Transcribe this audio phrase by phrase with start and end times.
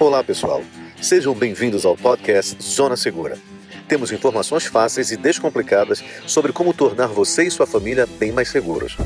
[0.00, 0.62] Olá, pessoal.
[0.98, 3.36] Sejam bem-vindos ao podcast Zona Segura.
[3.86, 8.96] Temos informações fáceis e descomplicadas sobre como tornar você e sua família bem mais seguros.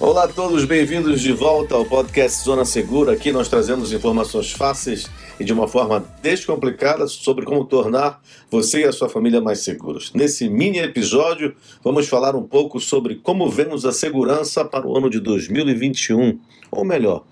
[0.00, 3.12] Olá a todos, bem-vindos de volta ao podcast Zona Segura.
[3.12, 8.84] Aqui nós trazemos informações fáceis e de uma forma descomplicada sobre como tornar você e
[8.84, 10.10] a sua família mais seguros.
[10.14, 11.54] Nesse mini episódio,
[11.84, 16.82] vamos falar um pouco sobre como vemos a segurança para o ano de 2021, ou
[16.82, 17.24] melhor,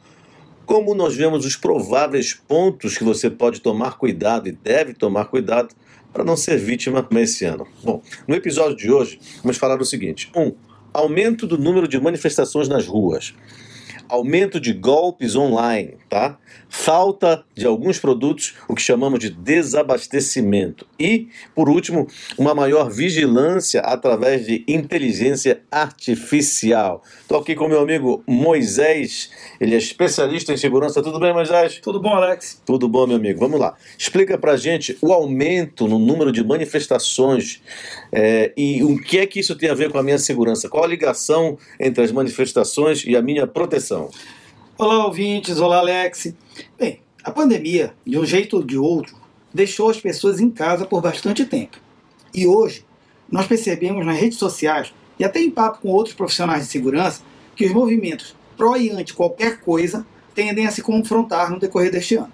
[0.69, 5.75] como nós vemos os prováveis pontos que você pode tomar cuidado e deve tomar cuidado
[6.13, 7.67] para não ser vítima nesse ano.
[7.83, 10.43] Bom, no episódio de hoje, vamos falar o seguinte: 1.
[10.43, 10.55] Um,
[10.93, 13.35] aumento do número de manifestações nas ruas
[14.09, 16.39] aumento de golpes online, tá?
[16.69, 20.87] Falta de alguns produtos, o que chamamos de desabastecimento.
[20.99, 27.03] E, por último, uma maior vigilância através de inteligência artificial.
[27.21, 31.03] Estou aqui com meu amigo Moisés, ele é especialista em segurança.
[31.03, 31.81] Tudo bem, Moisés?
[31.83, 32.61] Tudo bom, Alex?
[32.65, 33.41] Tudo bom, meu amigo.
[33.41, 33.75] Vamos lá.
[33.97, 37.63] Explica pra gente o aumento no número de manifestações
[38.13, 40.69] é, e o que é que isso tem a ver com a minha segurança.
[40.69, 43.98] Qual a ligação entre as manifestações e a minha proteção?
[44.77, 45.59] Olá, ouvintes.
[45.59, 46.33] Olá, Alex.
[46.79, 49.17] Bem, a pandemia, de um jeito ou de outro,
[49.53, 51.79] deixou as pessoas em casa por bastante tempo.
[52.33, 52.85] E hoje,
[53.31, 57.23] nós percebemos nas redes sociais e até em papo com outros profissionais de segurança
[57.57, 62.15] que os movimentos pró e anti qualquer coisa tendem a se confrontar no decorrer deste
[62.15, 62.33] ano.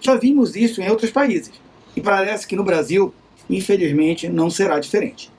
[0.00, 1.52] Já vimos isso em outros países
[1.94, 3.14] e parece que no Brasil,
[3.48, 5.30] infelizmente, não será diferente.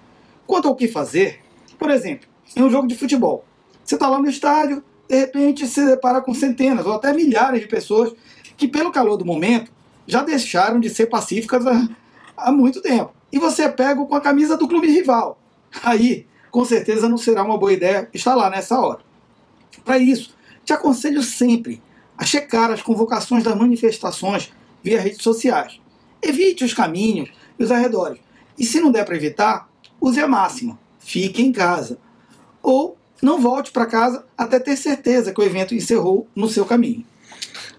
[0.47, 1.41] Quanto ao que fazer,
[1.77, 3.43] por exemplo, em um jogo de futebol,
[3.83, 7.67] você está lá no estádio, de repente se depara com centenas ou até milhares de
[7.67, 8.13] pessoas
[8.57, 9.71] que, pelo calor do momento,
[10.07, 11.87] já deixaram de ser pacíficas há,
[12.37, 13.13] há muito tempo.
[13.31, 15.39] E você é pego com a camisa do clube rival.
[15.83, 18.99] Aí, com certeza, não será uma boa ideia estar lá nessa hora.
[19.83, 21.81] Para isso, te aconselho sempre
[22.17, 25.79] a checar as convocações das manifestações via redes sociais.
[26.21, 28.19] Evite os caminhos e os arredores.
[28.57, 29.69] E se não der para evitar,
[29.99, 31.99] use a máxima: fique em casa.
[32.63, 37.05] Ou não volte para casa até ter certeza que o evento encerrou no seu caminho.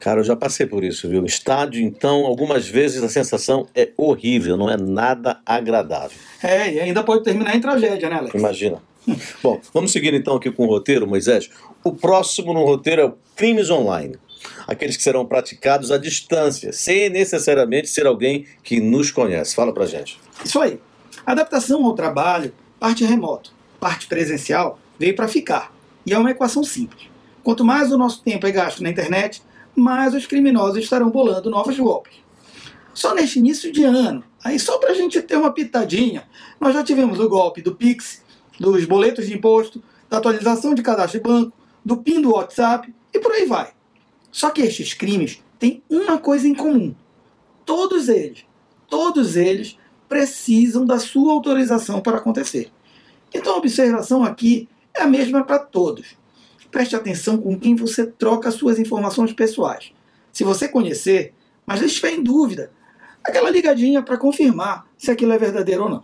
[0.01, 1.25] Cara, eu já passei por isso, viu?
[1.25, 6.17] Estádio, então, algumas vezes a sensação é horrível, não é nada agradável.
[6.43, 8.35] É, e ainda pode terminar em tragédia, né, Alex?
[8.35, 8.81] Imagina.
[9.43, 11.49] Bom, vamos seguir então aqui com o roteiro, Moisés.
[11.83, 14.17] O próximo no roteiro é o crimes online.
[14.67, 19.55] Aqueles que serão praticados à distância, sem necessariamente ser alguém que nos conhece.
[19.55, 20.21] Fala pra gente.
[20.45, 20.79] Isso aí.
[21.25, 25.73] Adaptação ao trabalho, parte remoto, parte presencial, veio para ficar.
[26.05, 27.09] E é uma equação simples.
[27.43, 29.43] Quanto mais o nosso tempo é gasto na internet,
[29.75, 32.15] mais os criminosos estarão bolando novos golpes.
[32.95, 36.25] Só neste início de ano, aí só para a gente ter uma pitadinha,
[36.59, 38.25] nós já tivemos o golpe do Pix,
[38.59, 41.53] dos boletos de imposto, da atualização de cadastro de banco,
[41.85, 43.73] do PIN do WhatsApp e por aí vai.
[44.33, 46.95] Só que estes crimes têm uma coisa em comum.
[47.65, 48.45] Todos eles,
[48.89, 52.71] todos eles precisam da sua autorização para acontecer.
[53.35, 56.17] Então a observação aqui é a mesma para todos.
[56.71, 59.93] Preste atenção com quem você troca suas informações pessoais.
[60.33, 61.33] Se você conhecer,
[61.65, 62.71] mas estiver em dúvida,
[63.25, 66.03] aquela ligadinha para confirmar se aquilo é verdadeiro ou não.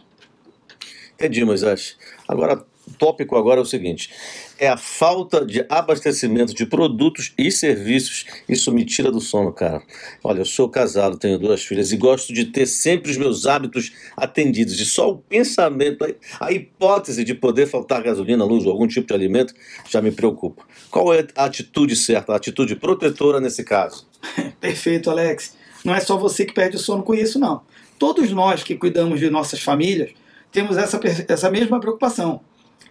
[1.14, 1.96] Entendi, Moisés.
[2.26, 4.10] Agora, o tópico agora é o seguinte:
[4.58, 8.26] é a falta de abastecimento de produtos e serviços.
[8.48, 9.82] Isso me tira do sono, cara.
[10.22, 13.92] Olha, eu sou casado, tenho duas filhas e gosto de ter sempre os meus hábitos
[14.16, 14.78] atendidos.
[14.80, 16.04] E só o pensamento,
[16.40, 19.54] a hipótese de poder faltar gasolina, luz ou algum tipo de alimento
[19.88, 20.64] já me preocupa.
[20.90, 24.06] Qual é a atitude certa, a atitude protetora nesse caso?
[24.60, 25.56] Perfeito, Alex.
[25.84, 27.62] Não é só você que perde o sono com isso, não.
[27.98, 30.10] Todos nós que cuidamos de nossas famílias
[30.52, 32.42] temos essa, essa mesma preocupação.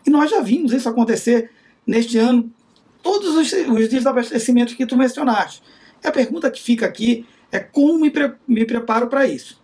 [0.06, 1.52] E nós já vimos isso acontecer
[1.86, 2.52] neste ano,
[3.04, 5.62] todos os, os desabastecimentos que tu mencionaste.
[6.04, 9.62] E a pergunta que fica aqui é como me, pre, me preparo para isso.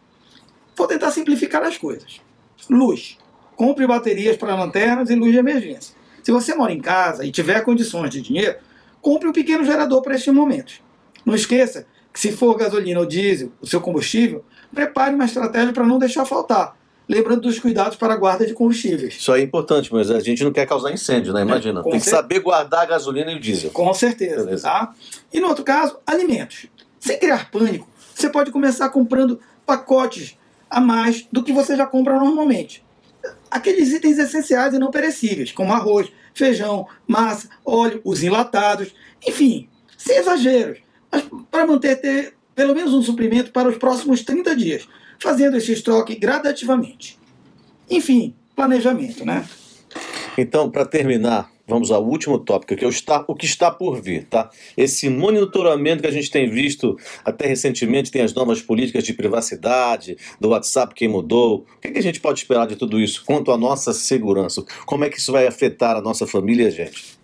[0.76, 2.22] Vou tentar simplificar as coisas.
[2.70, 3.18] Luz.
[3.56, 5.96] Compre baterias para lanternas e luz de emergência.
[6.22, 8.58] Se você mora em casa e tiver condições de dinheiro,
[9.02, 10.82] compre um pequeno gerador para estes momentos.
[11.26, 15.86] Não esqueça que se for gasolina ou diesel, o seu combustível, prepare uma estratégia para
[15.86, 16.78] não deixar faltar
[17.08, 19.16] lembrando dos cuidados para a guarda de combustíveis.
[19.16, 21.42] Isso é importante, mas a gente não quer causar incêndio, né?
[21.42, 21.80] Imagina.
[21.80, 22.12] É, Tem que cer...
[22.12, 23.72] saber guardar a gasolina e o diesel.
[23.72, 24.44] Com certeza.
[24.44, 24.68] Beleza.
[24.68, 24.94] Tá?
[25.32, 26.68] E no outro caso, alimentos.
[27.00, 30.38] Sem criar pânico, você pode começar comprando pacotes
[30.70, 32.84] a mais do que você já compra normalmente.
[33.50, 38.94] Aqueles itens essenciais e não perecíveis, como arroz, feijão, massa, óleo, os enlatados,
[39.26, 40.80] enfim, sem exageros,
[41.12, 44.88] mas para manter ter pelo menos um suprimento para os próximos 30 dias
[45.20, 47.18] fazendo esse estoque gradativamente.
[47.90, 49.48] Enfim, planejamento, né?
[50.38, 54.02] Então, para terminar, vamos ao último tópico, que é o, está, o que está por
[54.02, 54.50] vir, tá?
[54.76, 60.18] Esse monitoramento que a gente tem visto até recentemente, tem as novas políticas de privacidade,
[60.40, 61.66] do WhatsApp que mudou.
[61.78, 64.64] O que, que a gente pode esperar de tudo isso quanto à nossa segurança?
[64.86, 67.18] Como é que isso vai afetar a nossa família e a gente?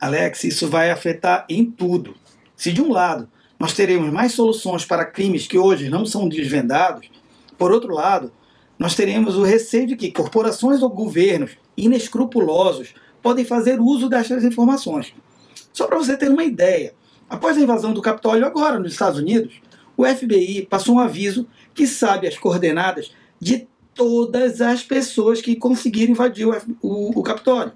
[0.00, 2.14] Alex, isso vai afetar em tudo.
[2.56, 3.28] Se de um lado
[3.58, 7.08] nós teremos mais soluções para crimes que hoje não são desvendados,
[7.58, 8.32] por outro lado,
[8.78, 15.14] nós teremos o receio de que corporações ou governos inescrupulosos podem fazer uso destas informações.
[15.72, 16.94] Só para você ter uma ideia,
[17.28, 19.60] após a invasão do Capitólio agora nos Estados Unidos,
[19.96, 26.12] o FBI passou um aviso que sabe as coordenadas de todas as pessoas que conseguiram
[26.12, 26.52] invadir o,
[26.82, 27.72] o, o Capitólio.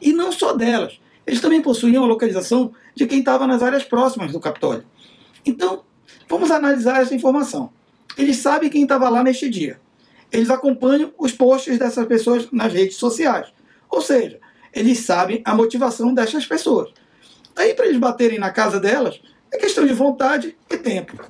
[0.00, 1.00] E não só delas.
[1.26, 4.84] Eles também possuíam a localização de quem estava nas áreas próximas do Capitólio.
[5.46, 5.82] Então,
[6.28, 7.70] vamos analisar essa informação.
[8.16, 9.80] Eles sabem quem estava lá neste dia.
[10.30, 13.52] Eles acompanham os posts dessas pessoas nas redes sociais.
[13.90, 14.40] Ou seja,
[14.72, 16.90] eles sabem a motivação dessas pessoas.
[17.54, 19.20] Aí, para eles baterem na casa delas,
[19.52, 21.22] é questão de vontade e tempo.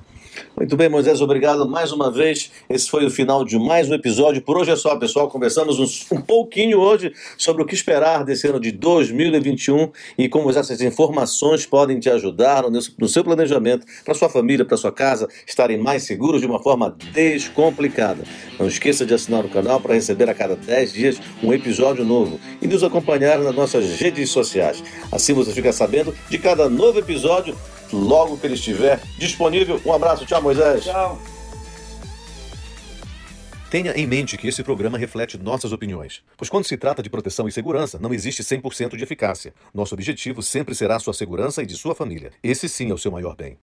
[0.55, 2.51] Muito bem, Moisés, obrigado mais uma vez.
[2.69, 4.41] Esse foi o final de mais um episódio.
[4.41, 5.27] Por hoje é só, pessoal.
[5.27, 10.79] Conversamos um, pouquinho hoje sobre o que esperar desse ano de 2021 e como essas
[10.81, 15.77] informações podem te ajudar no, no seu planejamento, para sua família, para sua casa, estarem
[15.77, 18.23] mais seguros de uma forma descomplicada.
[18.59, 22.39] Não esqueça de assinar o canal para receber a cada 10 dias um episódio novo
[22.61, 24.83] e nos acompanhar nas nossas redes sociais.
[25.11, 27.55] Assim você fica sabendo de cada novo episódio
[27.93, 29.79] logo que ele estiver disponível.
[29.85, 30.83] Um abraço, tchau, Moisés.
[30.83, 31.21] Tchau.
[33.73, 37.47] Tenha em mente que esse programa reflete nossas opiniões, pois quando se trata de proteção
[37.47, 39.51] e segurança, não existe 100% de eficácia.
[39.73, 42.31] Nosso objetivo sempre será sua segurança e de sua família.
[42.43, 43.57] Esse sim é o seu maior bem.